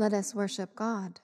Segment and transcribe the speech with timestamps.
[0.00, 1.20] Let us worship God.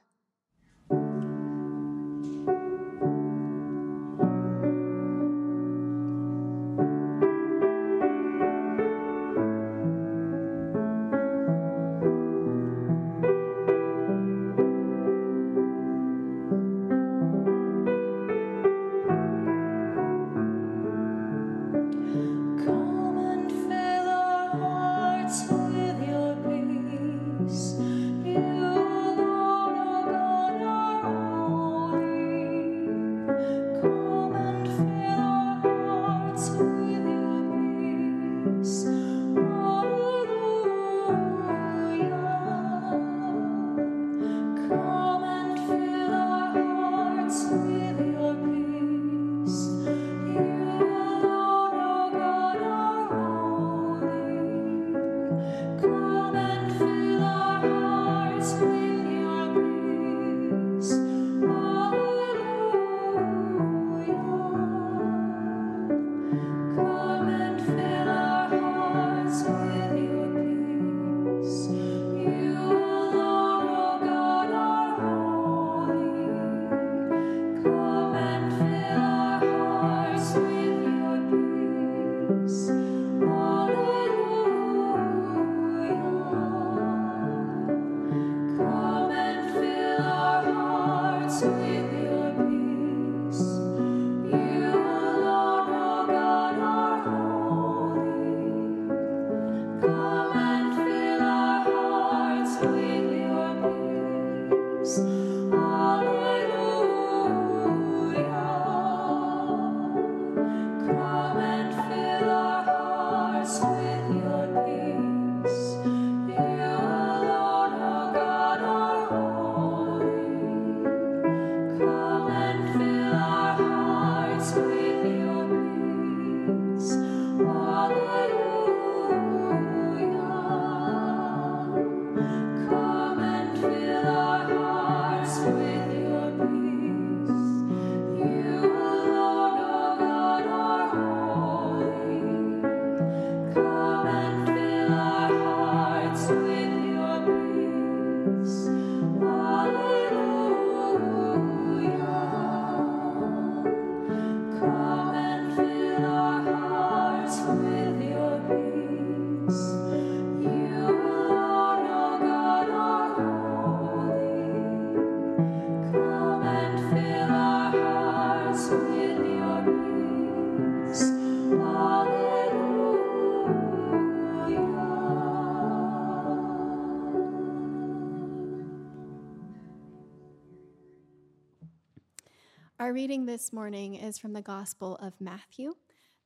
[183.06, 185.74] Reading this morning is from the Gospel of Matthew,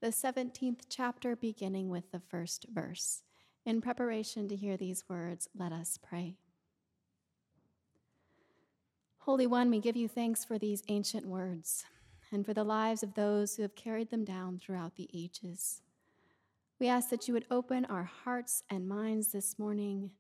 [0.00, 3.20] the 17th chapter, beginning with the first verse.
[3.66, 6.36] In preparation to hear these words, let us pray.
[9.18, 11.84] Holy One, we give you thanks for these ancient words
[12.32, 15.82] and for the lives of those who have carried them down throughout the ages.
[16.78, 20.12] We ask that you would open our hearts and minds this morning,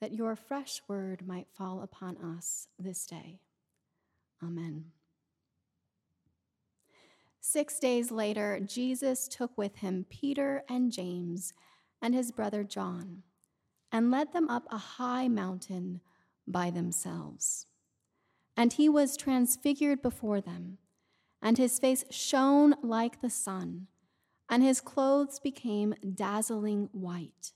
[0.00, 3.40] that your fresh word might fall upon us this day.
[4.42, 4.86] Amen.
[7.44, 11.52] Six days later, Jesus took with him Peter and James
[12.00, 13.24] and his brother John
[13.90, 16.00] and led them up a high mountain
[16.46, 17.66] by themselves.
[18.56, 20.78] And he was transfigured before them,
[21.42, 23.88] and his face shone like the sun,
[24.48, 27.54] and his clothes became dazzling white.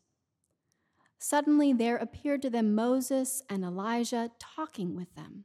[1.17, 5.45] Suddenly there appeared to them Moses and Elijah talking with them.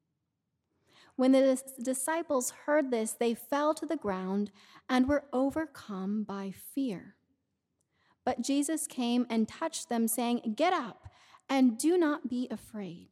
[1.15, 4.51] When the disciples heard this, they fell to the ground
[4.89, 7.15] and were overcome by fear.
[8.25, 11.09] But Jesus came and touched them, saying, Get up
[11.49, 13.09] and do not be afraid.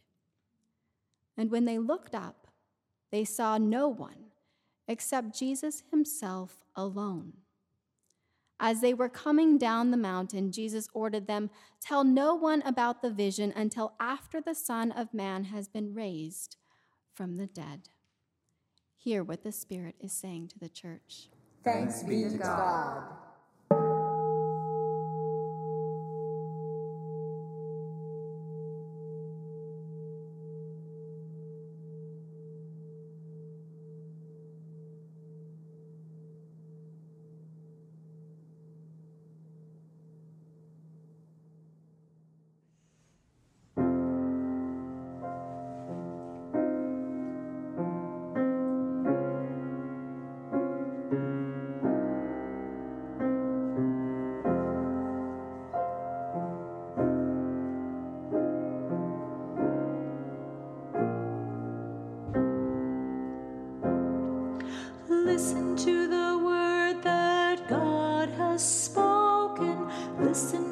[1.37, 2.47] And when they looked up,
[3.11, 4.31] they saw no one
[4.87, 7.33] except Jesus himself alone.
[8.59, 11.49] As they were coming down the mountain, Jesus ordered them,
[11.79, 16.57] Tell no one about the vision until after the Son of Man has been raised
[17.19, 17.89] from the dead.
[18.95, 21.27] Hear what the Spirit is saying to the church.
[21.65, 23.11] Thanks be to God.
[65.09, 69.89] Listen to the word that God has spoken.
[70.19, 70.68] Listen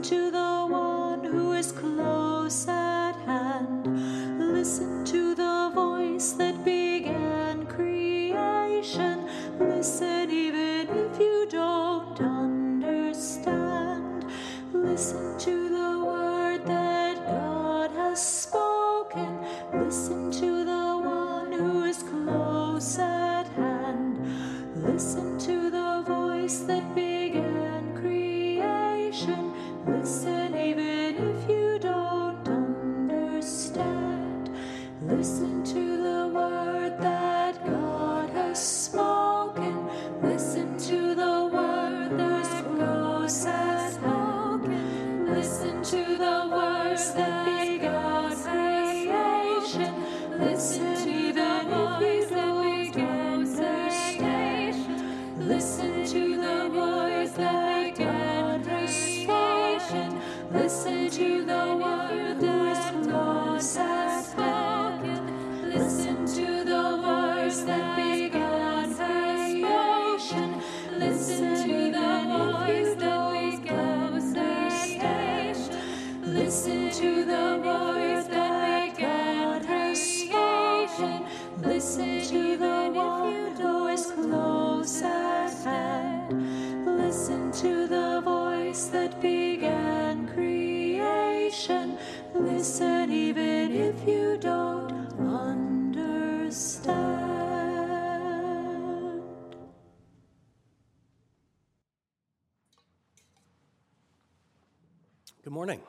[105.47, 105.79] Good morning.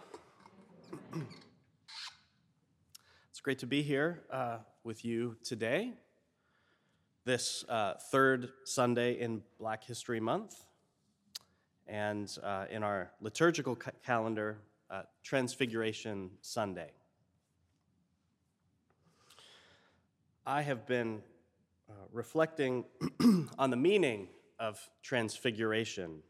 [3.28, 5.94] it's great to be here uh, with you today,
[7.24, 10.64] this uh, third Sunday in Black History Month,
[11.88, 14.58] and uh, in our liturgical ca- calendar,
[14.90, 16.92] uh, Transfiguration Sunday.
[20.46, 21.20] I have been
[21.90, 22.84] uh, reflecting
[23.58, 24.28] on the meaning
[24.60, 26.22] of transfiguration.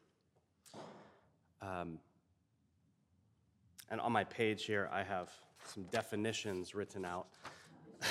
[1.61, 1.99] Um,
[3.91, 5.31] and on my page here, I have
[5.65, 7.29] some definitions written out.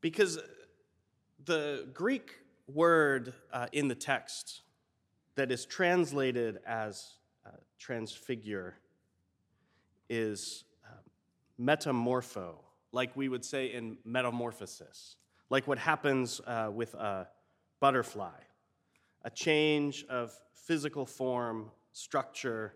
[0.00, 0.38] because
[1.44, 4.62] the Greek word uh, in the text
[5.34, 8.76] that is translated as uh, transfigure
[10.08, 10.94] is uh,
[11.60, 12.54] metamorpho,
[12.92, 15.16] like we would say in metamorphosis,
[15.50, 17.26] like what happens uh, with a
[17.80, 18.30] butterfly
[19.24, 22.74] a change of physical form, structure,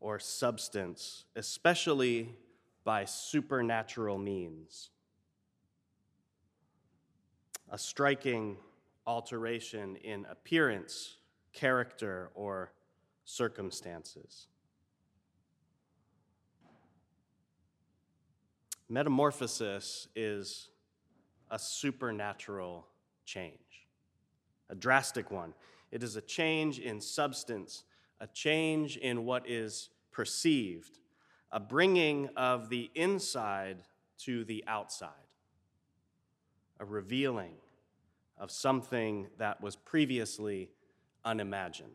[0.00, 2.34] or substance, especially
[2.84, 4.90] by supernatural means.
[7.70, 8.56] A striking
[9.06, 11.16] alteration in appearance,
[11.52, 12.72] character, or
[13.24, 14.48] circumstances.
[18.88, 20.68] Metamorphosis is
[21.50, 22.86] a supernatural
[23.24, 23.61] change
[24.72, 25.52] a drastic one.
[25.92, 27.84] It is a change in substance,
[28.20, 30.98] a change in what is perceived,
[31.52, 33.82] a bringing of the inside
[34.20, 35.10] to the outside,
[36.80, 37.52] a revealing
[38.38, 40.70] of something that was previously
[41.22, 41.90] unimagined.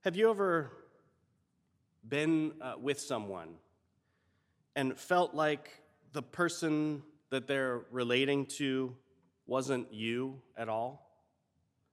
[0.00, 0.70] Have you ever
[2.08, 3.56] been uh, with someone
[4.74, 7.02] and felt like the person
[7.36, 8.96] that they're relating to
[9.46, 11.06] wasn't you at all?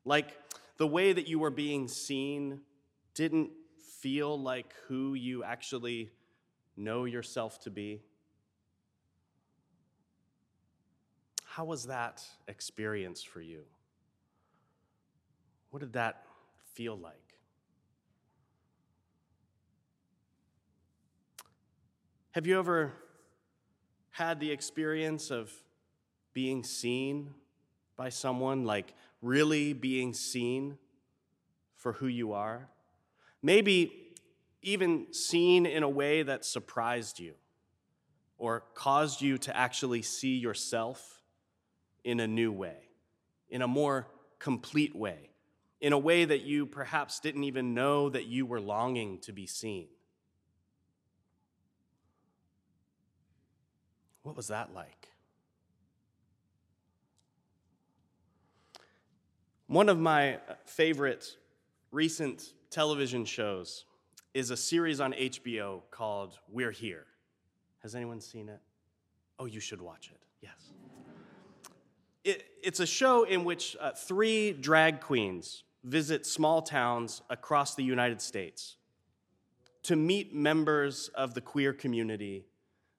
[0.05, 0.37] Like
[0.77, 2.61] the way that you were being seen
[3.13, 3.51] didn't
[3.99, 6.11] feel like who you actually
[6.77, 8.01] know yourself to be?
[11.43, 13.63] How was that experience for you?
[15.71, 16.23] What did that
[16.73, 17.17] feel like?
[22.31, 22.93] Have you ever
[24.13, 25.51] had the experience of
[26.33, 27.33] being seen
[27.95, 28.93] by someone, like
[29.23, 30.77] really being seen
[31.75, 32.69] for who you are?
[33.41, 34.13] Maybe
[34.61, 37.33] even seen in a way that surprised you
[38.37, 41.23] or caused you to actually see yourself
[42.03, 42.89] in a new way,
[43.49, 45.31] in a more complete way,
[45.81, 49.47] in a way that you perhaps didn't even know that you were longing to be
[49.47, 49.87] seen.
[54.23, 55.09] What was that like?
[59.67, 61.37] One of my favorite
[61.91, 63.85] recent television shows
[64.33, 67.05] is a series on HBO called We're Here.
[67.81, 68.59] Has anyone seen it?
[69.39, 70.21] Oh, you should watch it.
[70.41, 70.71] Yes.
[72.23, 77.83] It, it's a show in which uh, three drag queens visit small towns across the
[77.83, 78.77] United States
[79.83, 82.45] to meet members of the queer community,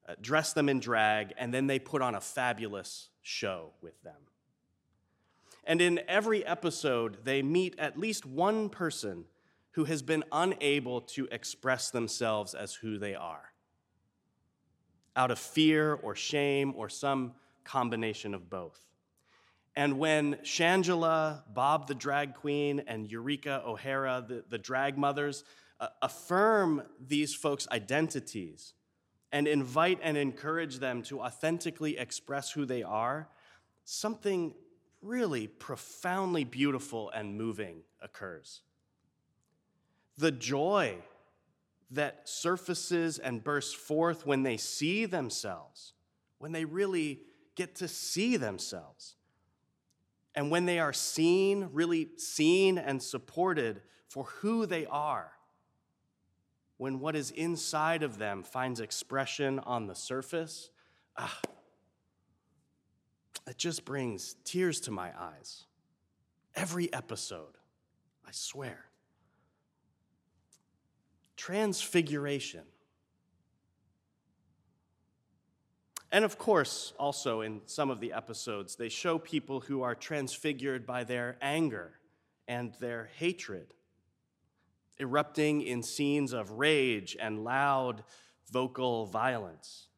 [0.08, 4.20] uh, dress them in drag, and then they put on a fabulous show with them.
[5.64, 9.24] And in every episode, they meet at least one person
[9.72, 13.50] who has been unable to express themselves as who they are
[15.16, 17.32] out of fear or shame or some
[17.62, 18.80] combination of both.
[19.76, 25.44] And when Shangela, Bob the drag queen, and Eureka O'Hara, the, the drag mothers,
[25.80, 28.74] uh, affirm these folks' identities
[29.34, 33.28] and invite and encourage them to authentically express who they are,
[33.84, 34.54] something
[35.02, 38.62] really profoundly beautiful and moving occurs.
[40.18, 40.98] The joy
[41.90, 45.94] that surfaces and bursts forth when they see themselves,
[46.38, 47.18] when they really
[47.56, 49.16] get to see themselves.
[50.36, 55.32] And when they are seen, really seen and supported for who they are,
[56.76, 60.70] when what is inside of them finds expression on the surface,
[61.16, 61.40] ah,
[63.46, 65.64] it just brings tears to my eyes.
[66.54, 67.58] Every episode,
[68.26, 68.86] I swear
[71.44, 72.62] transfiguration.
[76.10, 80.86] And of course, also in some of the episodes, they show people who are transfigured
[80.86, 81.98] by their anger
[82.46, 83.74] and their hatred,
[84.98, 88.04] erupting in scenes of rage and loud
[88.50, 89.88] vocal violence.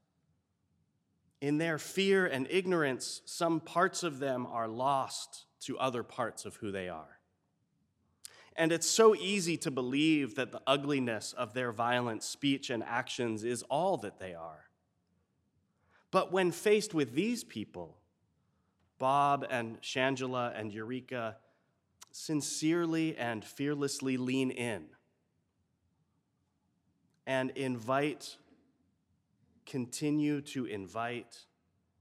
[1.40, 6.56] In their fear and ignorance, some parts of them are lost to other parts of
[6.56, 7.18] who they are.
[8.56, 13.44] And it's so easy to believe that the ugliness of their violent speech and actions
[13.44, 14.64] is all that they are.
[16.10, 17.98] But when faced with these people,
[18.98, 21.36] Bob and Shangela and Eureka
[22.18, 24.86] sincerely and fearlessly lean in
[27.26, 28.36] and invite,
[29.66, 31.44] continue to invite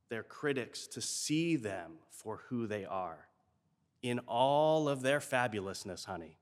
[0.07, 3.27] their critics to see them for who they are
[4.01, 6.37] in all of their fabulousness, honey.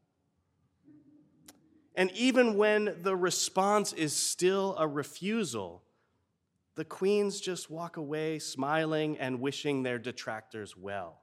[1.95, 5.81] And even when the response is still a refusal,
[6.75, 11.22] the queens just walk away smiling and wishing their detractors well.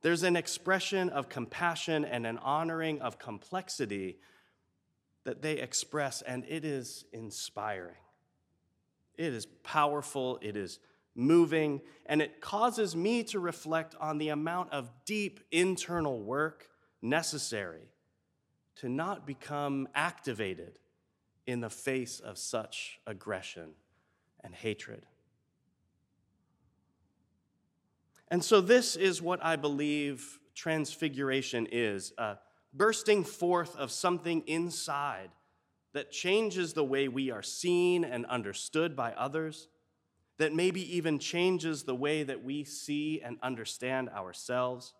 [0.00, 4.18] There's an expression of compassion and an honoring of complexity
[5.24, 7.96] that they express, and it is inspiring.
[9.16, 10.78] It is powerful, it is
[11.14, 16.68] moving, and it causes me to reflect on the amount of deep internal work
[17.02, 17.88] necessary
[18.76, 20.78] to not become activated
[21.46, 23.70] in the face of such aggression
[24.44, 25.04] and hatred.
[28.30, 32.38] And so, this is what I believe transfiguration is a
[32.74, 35.30] bursting forth of something inside
[35.94, 39.68] that changes the way we are seen and understood by others,
[40.36, 44.92] that maybe even changes the way that we see and understand ourselves.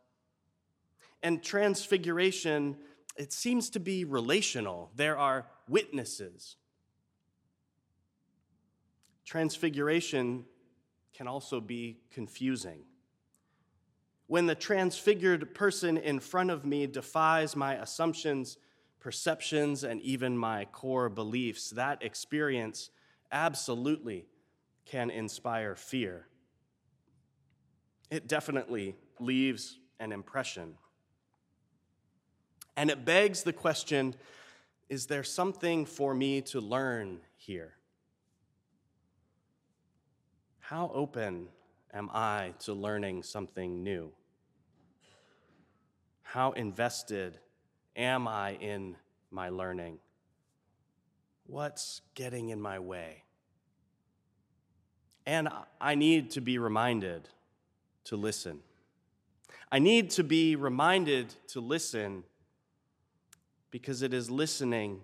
[1.23, 2.77] And transfiguration
[3.19, 4.93] it seems to be relational.
[4.95, 6.57] There are witnesses.
[9.25, 10.45] Transfiguration
[11.13, 12.85] can also be confusing.
[14.29, 18.59] When the transfigured person in front of me defies my assumptions,
[19.01, 22.91] perceptions, and even my core beliefs, that experience
[23.33, 24.27] absolutely
[24.85, 26.27] can inspire fear.
[28.11, 30.75] It definitely leaves an impression.
[32.77, 34.15] And it begs the question
[34.91, 37.75] is there something for me to learn here?
[40.61, 41.49] How open
[41.93, 44.13] am I to learning something new?
[46.33, 47.39] How invested
[47.97, 48.97] am I in
[49.31, 49.99] my learning?
[51.47, 53.23] What's getting in my way?
[55.25, 55.49] And
[55.81, 57.31] I need to be reminded
[58.05, 58.61] to listen.
[59.73, 62.25] I need to be reminded to listen
[63.71, 65.01] because it is listening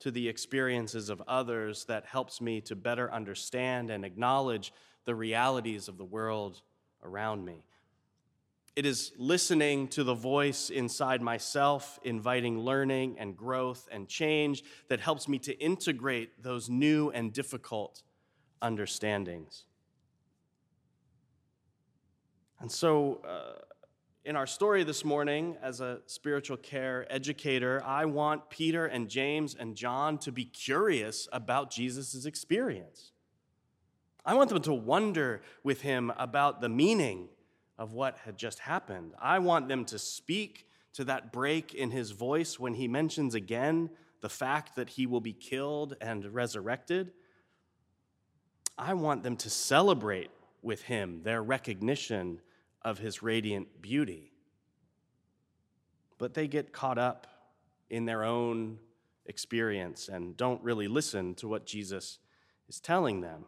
[0.00, 4.72] to the experiences of others that helps me to better understand and acknowledge
[5.04, 6.62] the realities of the world
[7.04, 7.62] around me.
[8.78, 15.00] It is listening to the voice inside myself, inviting learning and growth and change that
[15.00, 18.04] helps me to integrate those new and difficult
[18.62, 19.64] understandings.
[22.60, 23.62] And so, uh,
[24.24, 29.56] in our story this morning, as a spiritual care educator, I want Peter and James
[29.58, 33.10] and John to be curious about Jesus' experience.
[34.24, 37.30] I want them to wonder with him about the meaning
[37.78, 39.14] of what had just happened.
[39.20, 43.90] I want them to speak to that break in his voice when he mentions again
[44.20, 47.12] the fact that he will be killed and resurrected.
[48.76, 52.40] I want them to celebrate with him their recognition
[52.82, 54.32] of his radiant beauty.
[56.18, 57.26] But they get caught up
[57.90, 58.78] in their own
[59.26, 62.18] experience and don't really listen to what Jesus
[62.68, 63.44] is telling them.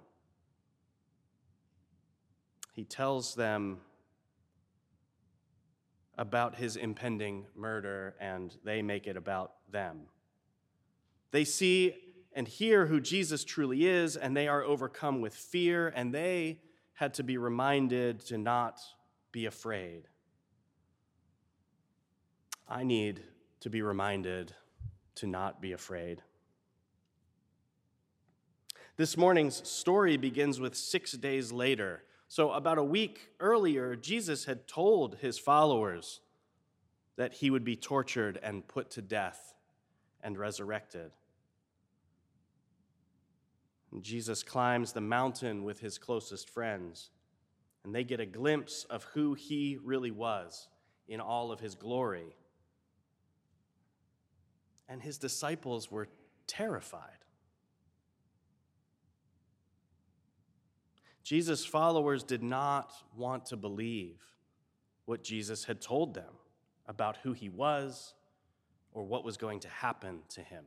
[2.72, 3.78] He tells them
[6.18, 10.02] about his impending murder and they make it about them.
[11.30, 11.94] They see
[12.32, 16.60] and hear who Jesus truly is, and they are overcome with fear, and they
[16.94, 18.80] had to be reminded to not
[19.32, 20.04] be afraid.
[22.68, 23.22] I need
[23.60, 24.54] to be reminded
[25.16, 26.22] to not be afraid.
[28.96, 32.04] This morning's story begins with six days later.
[32.30, 36.20] So, about a week earlier, Jesus had told his followers
[37.16, 39.52] that he would be tortured and put to death
[40.22, 41.10] and resurrected.
[43.90, 47.10] And Jesus climbs the mountain with his closest friends
[47.82, 50.68] and they get a glimpse of who he really was
[51.08, 52.36] in all of his glory.
[54.88, 56.06] And his disciples were
[56.46, 57.19] terrified.
[61.30, 64.18] Jesus' followers did not want to believe
[65.04, 66.32] what Jesus had told them
[66.88, 68.14] about who he was
[68.90, 70.64] or what was going to happen to him.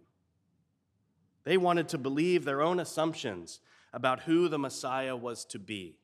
[1.43, 3.59] They wanted to believe their own assumptions
[3.91, 5.97] about who the Messiah was to be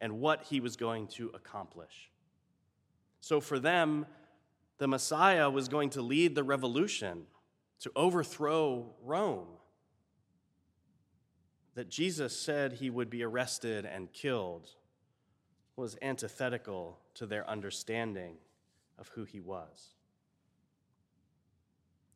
[0.00, 2.10] and what he was going to accomplish.
[3.20, 4.06] So for them,
[4.78, 7.24] the Messiah was going to lead the revolution
[7.80, 9.57] to overthrow Rome.
[11.78, 14.70] That Jesus said he would be arrested and killed
[15.76, 18.38] was antithetical to their understanding
[18.98, 19.94] of who he was.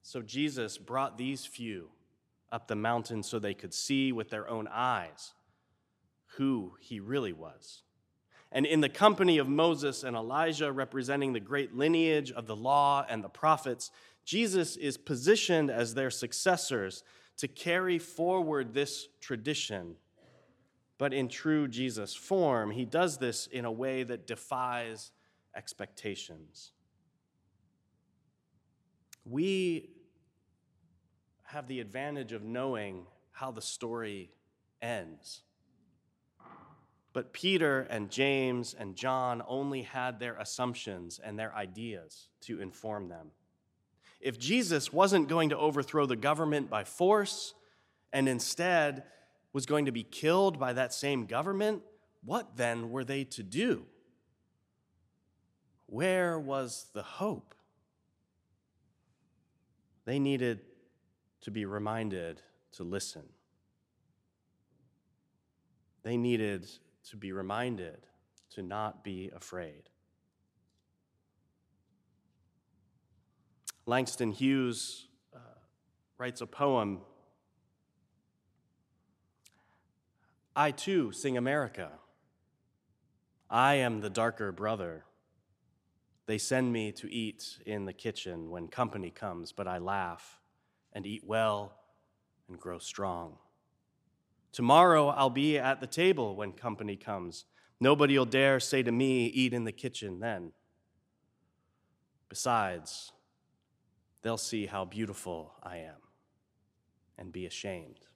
[0.02, 1.90] So Jesus brought these few
[2.50, 5.32] up the mountain so they could see with their own eyes
[6.38, 7.84] who he really was.
[8.50, 13.06] And in the company of Moses and Elijah, representing the great lineage of the law
[13.08, 13.92] and the prophets,
[14.24, 17.04] Jesus is positioned as their successors
[17.38, 19.96] to carry forward this tradition.
[20.98, 25.10] But in true Jesus form, he does this in a way that defies
[25.56, 26.72] expectations.
[29.24, 29.90] We
[31.44, 34.30] have the advantage of knowing how the story
[34.80, 35.42] ends.
[37.12, 43.08] But Peter and James and John only had their assumptions and their ideas to inform
[43.08, 43.32] them.
[44.22, 47.54] If Jesus wasn't going to overthrow the government by force
[48.12, 49.02] and instead
[49.52, 51.82] was going to be killed by that same government,
[52.24, 53.84] what then were they to do?
[55.86, 57.54] Where was the hope?
[60.04, 60.60] They needed
[61.42, 62.40] to be reminded
[62.74, 63.24] to listen.
[66.04, 66.68] They needed
[67.10, 68.06] to be reminded
[68.50, 69.90] to not be afraid.
[73.86, 75.38] Langston Hughes uh,
[76.18, 77.00] writes a poem
[80.54, 81.90] I too sing America.
[83.48, 85.04] I am the darker brother.
[86.26, 90.40] They send me to eat in the kitchen when company comes, but I laugh
[90.92, 91.72] and eat well
[92.48, 93.38] and grow strong.
[94.52, 97.46] Tomorrow I'll be at the table when company comes.
[97.80, 100.52] Nobody'll dare say to me, Eat in the kitchen then.
[102.28, 103.12] Besides,
[104.22, 105.96] they'll see how beautiful I am
[107.18, 108.06] and be ashamed.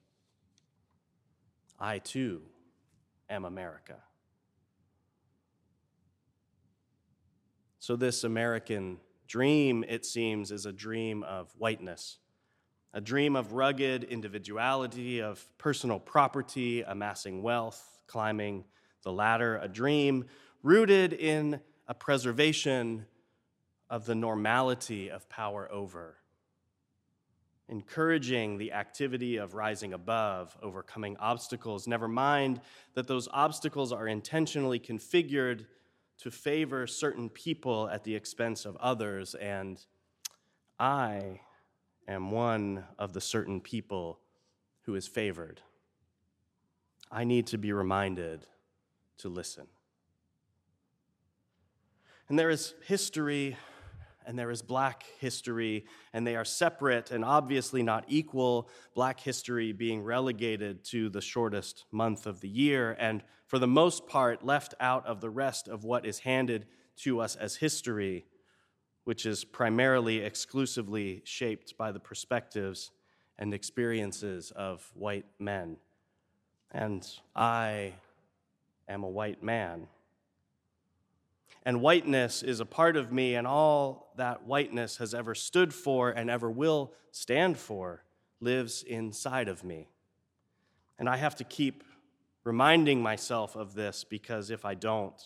[1.78, 2.42] I too
[3.28, 3.96] am America.
[7.78, 12.18] So, this American dream, it seems, is a dream of whiteness,
[12.92, 18.64] a dream of rugged individuality, of personal property, amassing wealth, climbing
[19.02, 20.24] the ladder, a dream
[20.62, 23.06] rooted in a preservation
[23.88, 26.16] of the normality of power over,
[27.68, 31.86] encouraging the activity of rising above, overcoming obstacles.
[31.86, 32.60] Never mind
[32.94, 35.66] that those obstacles are intentionally configured
[36.18, 39.84] to favor certain people at the expense of others, and
[40.78, 41.40] I
[42.08, 44.20] am one of the certain people
[44.82, 45.60] who is favored.
[47.10, 48.46] I need to be reminded
[49.18, 49.66] to listen.
[52.28, 53.56] And there is history
[54.26, 59.72] and there is black history, and they are separate and obviously not equal, black history
[59.72, 64.74] being relegated to the shortest month of the year, and for the most part, left
[64.80, 68.26] out of the rest of what is handed to us as history,
[69.04, 72.90] which is primarily exclusively shaped by the perspectives
[73.38, 75.76] and experiences of white men.
[76.72, 77.94] And I
[78.88, 79.86] am a white man
[81.66, 86.10] and whiteness is a part of me, and all that whiteness has ever stood for
[86.10, 88.04] and ever will stand for
[88.40, 89.88] lives inside of me.
[90.96, 91.82] And I have to keep
[92.44, 95.20] reminding myself of this because if I don't,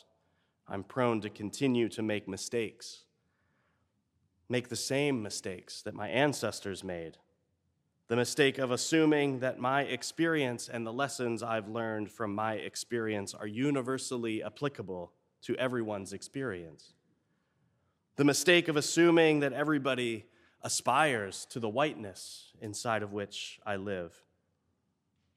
[0.67, 3.05] I'm prone to continue to make mistakes,
[4.49, 7.19] make the same mistakes that my ancestors made.
[8.09, 13.35] The mistake of assuming that my experience and the lessons I've learned from my experience
[13.35, 16.93] are universally applicable to everyone's experience.
[18.17, 20.27] The mistake of assuming that everybody
[20.63, 24.23] aspires to the whiteness inside of which I live.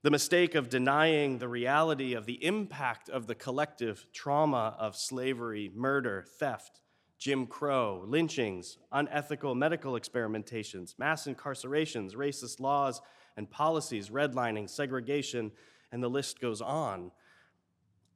[0.02, 5.72] The mistake of denying the reality of the impact of the collective trauma of slavery,
[5.74, 6.82] murder, theft,
[7.18, 13.02] Jim Crow, lynchings, unethical medical experimentations, mass incarcerations, racist laws
[13.38, 15.54] and policies, redlining, segregation,
[15.94, 17.12] and the list goes on.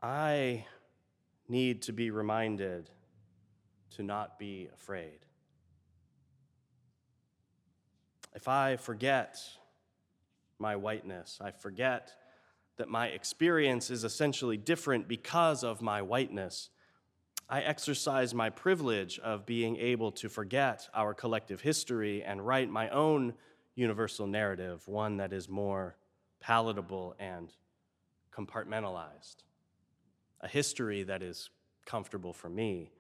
[0.04, 0.66] I
[1.50, 2.90] need to be reminded
[3.96, 5.20] to not be afraid.
[8.36, 9.40] If I forget
[10.60, 12.12] my whiteness, I forget
[12.78, 16.70] that my experience is essentially different because of my whiteness.
[17.50, 22.90] I exercise my privilege of being able to forget our collective history and write my
[22.90, 23.34] own
[23.74, 25.96] universal narrative, one that is more
[26.40, 27.52] palatable and
[28.32, 29.47] compartmentalized
[30.42, 31.50] a history that is
[31.86, 32.92] comfortable for me,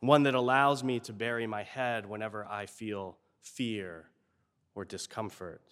[0.00, 4.06] one that allows me to bury my head whenever I feel fear
[4.74, 5.62] or discomfort.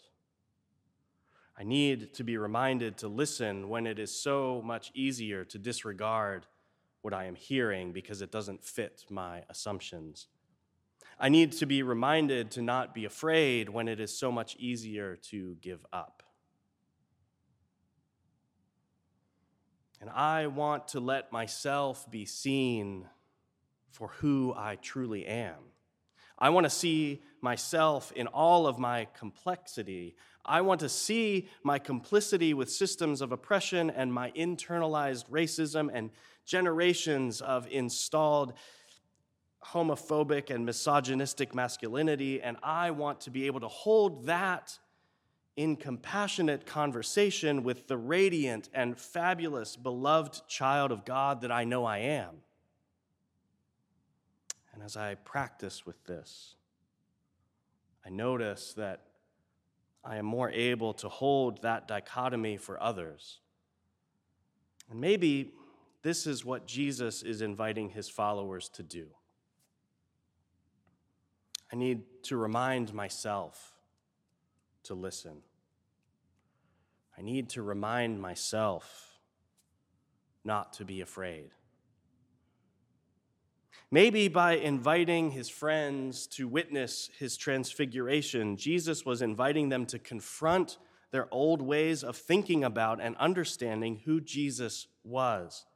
[1.58, 6.46] I need to be reminded to listen when it is so much easier to disregard
[7.02, 10.28] what I am hearing because it doesn't fit my assumptions.
[11.18, 15.16] I need to be reminded to not be afraid when it is so much easier
[15.30, 16.22] to give up.
[20.00, 23.06] And I want to let myself be seen
[23.90, 25.56] for who I truly am.
[26.38, 30.16] I want to see myself in all of my complexity.
[30.44, 36.10] I want to see my complicity with systems of oppression and my internalized racism and
[36.46, 38.54] generations of installed
[39.62, 42.40] homophobic and misogynistic masculinity.
[42.40, 44.78] And I want to be able to hold that
[45.56, 51.84] in compassionate conversation with the radiant and fabulous, beloved child of God that I know
[51.84, 52.36] I am.
[54.72, 56.54] And as I practice with this,
[58.04, 59.02] I notice that
[60.04, 63.40] I am more able to hold that dichotomy for others.
[64.90, 65.52] And maybe
[66.02, 69.08] this is what Jesus is inviting his followers to do.
[71.72, 73.74] I need to remind myself
[74.84, 75.42] to listen.
[77.16, 79.18] I need to remind myself
[80.44, 81.50] not to be afraid.
[83.90, 90.78] Maybe by inviting his friends to witness his transfiguration, Jesus was inviting them to confront
[91.10, 95.66] their old ways of thinking about and understanding who Jesus was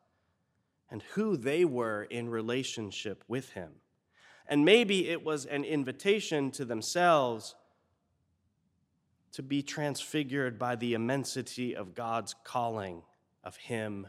[0.90, 3.72] and who they were in relationship with him.
[4.46, 7.56] And maybe it was an invitation to themselves
[9.34, 13.02] to be transfigured by the immensity of God's calling
[13.42, 14.06] of Him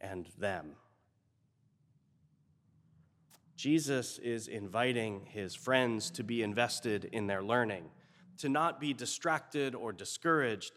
[0.00, 0.76] and them.
[3.54, 7.84] Jesus is inviting his friends to be invested in their learning,
[8.38, 10.72] to not be distracted or discouraged,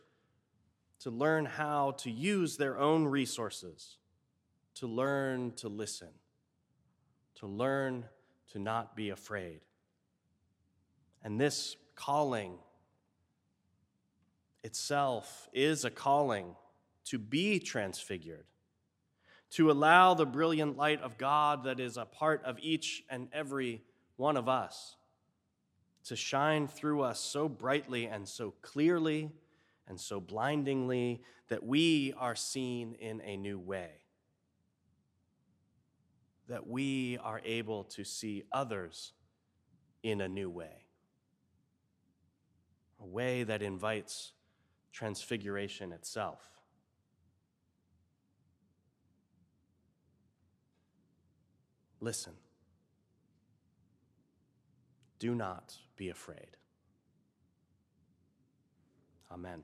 [1.00, 3.98] to learn how to use their own resources,
[4.76, 6.10] to learn to listen,
[7.36, 8.06] to learn
[8.52, 9.62] to not be afraid.
[11.24, 12.60] And this calling
[14.66, 16.56] itself is a calling
[17.06, 18.48] to be transfigured,
[19.52, 23.84] to allow the brilliant light of God that is a part of each and every
[24.18, 24.96] one of us
[26.06, 29.32] to shine through us so brightly and so clearly
[29.88, 33.92] and so blindingly that we are seen in a new way.
[36.48, 39.14] That we are able to see others
[40.02, 40.86] in a new way.
[43.00, 44.32] A way that invites
[44.96, 46.40] transfiguration itself.
[52.00, 52.32] Listen.
[55.20, 56.56] Do not be afraid.
[59.30, 59.64] Amen.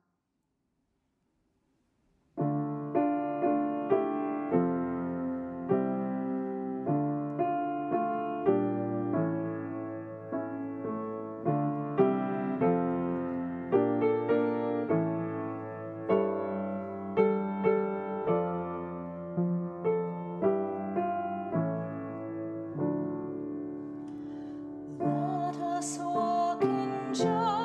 [27.23, 27.60] Oh.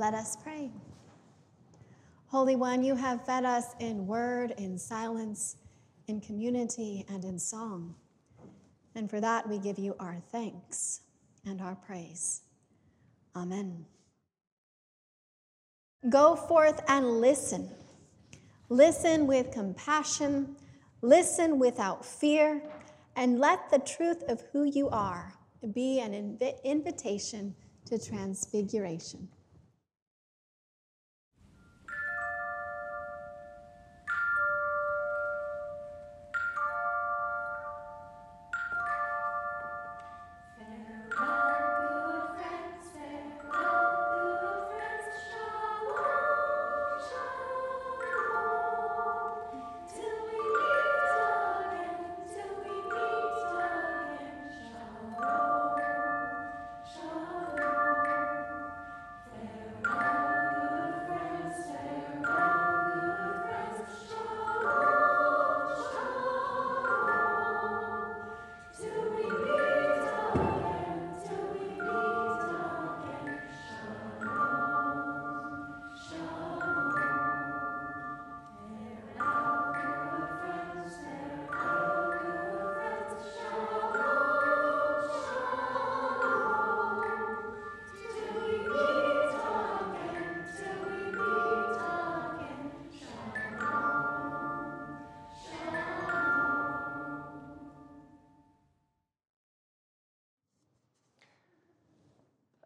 [0.00, 0.70] Let us pray.
[2.28, 5.56] Holy One, you have fed us in word, in silence,
[6.06, 7.94] in community, and in song.
[8.94, 11.02] And for that, we give you our thanks
[11.44, 12.40] and our praise.
[13.36, 13.84] Amen.
[16.08, 17.68] Go forth and listen.
[18.70, 20.56] Listen with compassion,
[21.02, 22.62] listen without fear,
[23.16, 25.34] and let the truth of who you are
[25.74, 29.28] be an inv- invitation to transfiguration.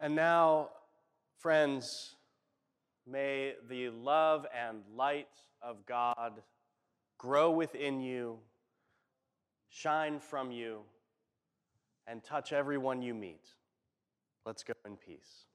[0.04, 0.68] And now,
[1.38, 2.16] friends,
[3.06, 5.30] may the love and light
[5.62, 6.42] of God
[7.16, 8.36] grow within you,
[9.70, 10.80] shine from you,
[12.06, 13.48] and touch everyone you meet.
[14.44, 15.46] Let's go in peace.